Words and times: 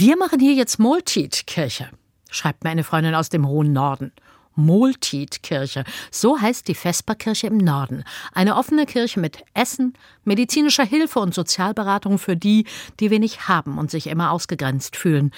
Wir 0.00 0.16
machen 0.16 0.38
hier 0.38 0.54
jetzt 0.54 0.78
Moltid-Kirche, 0.78 1.88
schreibt 2.30 2.62
mir 2.62 2.70
eine 2.70 2.84
Freundin 2.84 3.16
aus 3.16 3.30
dem 3.30 3.48
hohen 3.48 3.72
Norden. 3.72 4.12
Moltid-Kirche. 4.54 5.82
So 6.12 6.40
heißt 6.40 6.68
die 6.68 6.76
Vesperkirche 6.76 7.48
im 7.48 7.56
Norden. 7.56 8.04
Eine 8.32 8.54
offene 8.54 8.86
Kirche 8.86 9.18
mit 9.18 9.42
Essen, 9.54 9.94
medizinischer 10.22 10.84
Hilfe 10.84 11.18
und 11.18 11.34
Sozialberatung 11.34 12.18
für 12.18 12.36
die, 12.36 12.64
die 13.00 13.10
wenig 13.10 13.48
haben 13.48 13.76
und 13.76 13.90
sich 13.90 14.06
immer 14.06 14.30
ausgegrenzt 14.30 14.94
fühlen. 14.94 15.32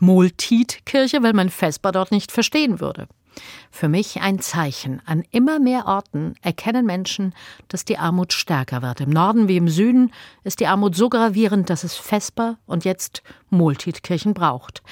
Moltid-Kirche, 0.00 1.22
weil 1.22 1.32
man 1.32 1.48
Vesper 1.48 1.92
dort 1.92 2.10
nicht 2.10 2.32
verstehen 2.32 2.80
würde. 2.80 3.06
Für 3.70 3.88
mich 3.88 4.20
ein 4.20 4.40
Zeichen. 4.40 5.00
An 5.06 5.24
immer 5.30 5.58
mehr 5.58 5.86
Orten 5.86 6.34
erkennen 6.42 6.86
Menschen, 6.86 7.34
dass 7.68 7.84
die 7.84 7.98
Armut 7.98 8.32
stärker 8.32 8.82
wird. 8.82 9.00
Im 9.00 9.10
Norden 9.10 9.48
wie 9.48 9.56
im 9.56 9.68
Süden 9.68 10.12
ist 10.44 10.60
die 10.60 10.66
Armut 10.66 10.96
so 10.96 11.08
gravierend, 11.08 11.70
dass 11.70 11.84
es 11.84 11.96
Vesper 11.96 12.58
und 12.66 12.84
jetzt 12.84 13.22
Multitkirchen 13.50 14.34
braucht. 14.34 14.82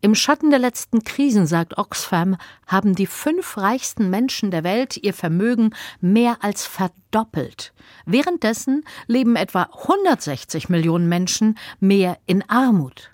Im 0.00 0.14
Schatten 0.14 0.50
der 0.50 0.60
letzten 0.60 1.02
Krisen, 1.02 1.48
sagt 1.48 1.76
Oxfam, 1.76 2.36
haben 2.68 2.94
die 2.94 3.06
fünf 3.06 3.56
reichsten 3.56 4.10
Menschen 4.10 4.52
der 4.52 4.62
Welt 4.62 4.96
ihr 4.96 5.12
Vermögen 5.12 5.74
mehr 6.00 6.36
als 6.40 6.66
verdoppelt. 6.66 7.72
Währenddessen 8.06 8.84
leben 9.08 9.34
etwa 9.34 9.62
160 9.62 10.68
Millionen 10.68 11.08
Menschen 11.08 11.58
mehr 11.80 12.16
in 12.26 12.48
Armut. 12.48 13.10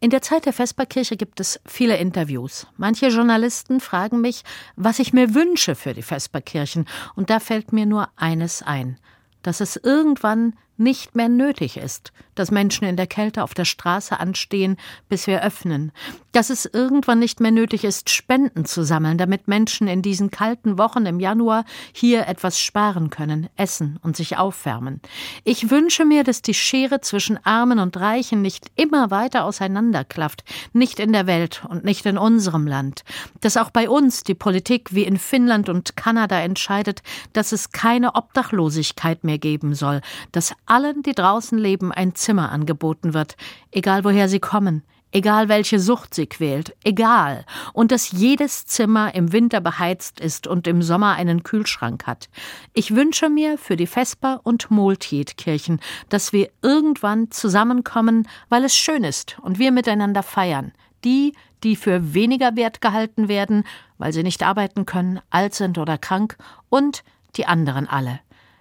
In 0.00 0.10
der 0.10 0.22
Zeit 0.22 0.46
der 0.46 0.52
Vesperkirche 0.52 1.16
gibt 1.16 1.40
es 1.40 1.58
viele 1.66 1.96
Interviews. 1.96 2.68
Manche 2.76 3.08
Journalisten 3.08 3.80
fragen 3.80 4.20
mich, 4.20 4.44
was 4.76 5.00
ich 5.00 5.12
mir 5.12 5.34
wünsche 5.34 5.74
für 5.74 5.92
die 5.92 6.02
Vesperkirchen, 6.02 6.86
und 7.16 7.30
da 7.30 7.40
fällt 7.40 7.72
mir 7.72 7.84
nur 7.84 8.08
eines 8.14 8.62
ein, 8.62 9.00
dass 9.42 9.60
es 9.60 9.74
irgendwann 9.74 10.54
nicht 10.78 11.14
mehr 11.14 11.28
nötig 11.28 11.76
ist, 11.76 12.12
dass 12.34 12.50
Menschen 12.50 12.84
in 12.86 12.96
der 12.96 13.06
Kälte 13.06 13.42
auf 13.42 13.54
der 13.54 13.64
Straße 13.64 14.18
anstehen, 14.18 14.76
bis 15.08 15.26
wir 15.26 15.42
öffnen, 15.42 15.92
dass 16.32 16.50
es 16.50 16.66
irgendwann 16.66 17.18
nicht 17.18 17.40
mehr 17.40 17.50
nötig 17.50 17.84
ist, 17.84 18.10
Spenden 18.10 18.64
zu 18.64 18.84
sammeln, 18.84 19.18
damit 19.18 19.48
Menschen 19.48 19.88
in 19.88 20.02
diesen 20.02 20.30
kalten 20.30 20.78
Wochen 20.78 21.06
im 21.06 21.20
Januar 21.20 21.64
hier 21.92 22.28
etwas 22.28 22.60
sparen 22.60 23.10
können, 23.10 23.48
essen 23.56 23.98
und 24.02 24.16
sich 24.16 24.36
aufwärmen. 24.36 25.00
Ich 25.44 25.70
wünsche 25.70 26.04
mir, 26.04 26.22
dass 26.22 26.42
die 26.42 26.54
Schere 26.54 27.00
zwischen 27.00 27.44
Armen 27.44 27.78
und 27.78 27.96
Reichen 27.96 28.42
nicht 28.42 28.66
immer 28.76 29.10
weiter 29.10 29.44
auseinanderklafft, 29.44 30.44
nicht 30.72 31.00
in 31.00 31.12
der 31.12 31.26
Welt 31.26 31.64
und 31.68 31.84
nicht 31.84 32.06
in 32.06 32.18
unserem 32.18 32.66
Land, 32.66 33.02
dass 33.40 33.56
auch 33.56 33.70
bei 33.70 33.88
uns 33.88 34.22
die 34.22 34.34
Politik 34.34 34.94
wie 34.94 35.04
in 35.04 35.18
Finnland 35.18 35.68
und 35.68 35.96
Kanada 35.96 36.40
entscheidet, 36.40 37.02
dass 37.32 37.52
es 37.52 37.72
keine 37.72 38.14
Obdachlosigkeit 38.14 39.24
mehr 39.24 39.38
geben 39.38 39.74
soll, 39.74 40.02
dass 40.32 40.54
allen, 40.70 41.02
die 41.02 41.14
draußen 41.14 41.58
leben, 41.58 41.92
ein 41.92 42.14
Zimmer 42.14 42.52
angeboten 42.52 43.14
wird, 43.14 43.36
egal 43.70 44.04
woher 44.04 44.28
sie 44.28 44.40
kommen, 44.40 44.82
egal 45.12 45.48
welche 45.48 45.80
Sucht 45.80 46.14
sie 46.14 46.26
quält, 46.26 46.76
egal, 46.84 47.44
und 47.72 47.92
dass 47.92 48.12
jedes 48.12 48.66
Zimmer 48.66 49.14
im 49.14 49.32
Winter 49.32 49.60
beheizt 49.60 50.20
ist 50.20 50.46
und 50.46 50.66
im 50.66 50.82
Sommer 50.82 51.14
einen 51.14 51.42
Kühlschrank 51.42 52.06
hat. 52.06 52.28
Ich 52.74 52.94
wünsche 52.94 53.28
mir 53.28 53.58
für 53.58 53.76
die 53.76 53.86
Vesper- 53.86 54.40
und 54.42 54.70
Moltid-Kirchen, 54.70 55.80
dass 56.08 56.32
wir 56.32 56.50
irgendwann 56.62 57.30
zusammenkommen, 57.30 58.28
weil 58.48 58.64
es 58.64 58.76
schön 58.76 59.04
ist 59.04 59.38
und 59.40 59.58
wir 59.58 59.72
miteinander 59.72 60.22
feiern. 60.22 60.72
Die, 61.04 61.32
die 61.62 61.76
für 61.76 62.12
weniger 62.14 62.56
wert 62.56 62.80
gehalten 62.80 63.28
werden, 63.28 63.64
weil 63.98 64.12
sie 64.12 64.22
nicht 64.22 64.42
arbeiten 64.42 64.84
können, 64.84 65.20
alt 65.30 65.54
sind 65.54 65.78
oder 65.78 65.96
krank, 65.96 66.36
und 66.68 67.02
die 67.36 67.46
anderen 67.46 67.88
alle. 67.88 68.20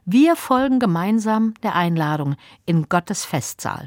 Wir 0.09 0.37
folgen 0.37 0.79
gemeinsam 0.79 1.53
der 1.63 1.75
Einladung 1.75 2.37
in 2.65 2.87
Gottes 2.87 3.25
Festsaal. 3.25 3.85